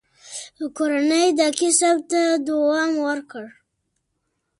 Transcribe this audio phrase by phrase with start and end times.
[0.77, 3.45] کورنۍ دې کسب ته دوام ورکړ.